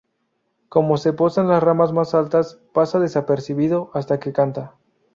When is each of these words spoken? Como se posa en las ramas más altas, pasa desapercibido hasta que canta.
Como 0.67 0.97
se 0.97 1.13
posa 1.13 1.41
en 1.41 1.47
las 1.49 1.61
ramas 1.61 1.93
más 1.93 2.15
altas, 2.15 2.57
pasa 2.73 2.99
desapercibido 2.99 3.91
hasta 3.93 4.19
que 4.19 4.33
canta. 4.33 4.73